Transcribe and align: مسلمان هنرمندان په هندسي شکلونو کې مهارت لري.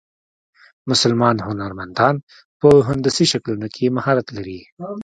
مسلمان 0.89 1.35
هنرمندان 1.47 2.15
په 2.59 2.69
هندسي 2.87 3.25
شکلونو 3.31 3.67
کې 3.75 3.93
مهارت 3.97 4.27
لري. 4.37 4.59